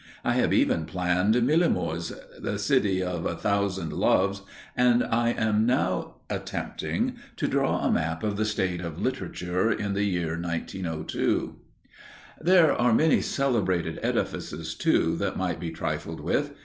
I 0.25 0.33
have 0.33 0.51
even 0.51 0.87
planned 0.87 1.35
Millamours, 1.35 2.11
the 2.39 2.57
city 2.57 3.03
of 3.03 3.27
a 3.27 3.35
thousand 3.35 3.93
loves, 3.93 4.41
and 4.75 5.03
I 5.03 5.29
am 5.29 5.67
now 5.67 6.15
attempting 6.27 7.17
to 7.35 7.47
draw 7.47 7.81
a 7.85 7.91
map 7.91 8.23
of 8.23 8.35
the 8.35 8.43
State 8.45 8.81
of 8.81 8.99
Literature 8.99 9.71
in 9.71 9.93
the 9.93 10.03
year 10.05 10.41
1902. 10.41 11.55
There 12.39 12.73
are 12.73 12.93
many 12.95 13.21
celebrated 13.21 13.99
edifices, 14.01 14.73
too, 14.73 15.15
that 15.17 15.37
might 15.37 15.59
be 15.59 15.69
trifled 15.69 16.19
with. 16.21 16.53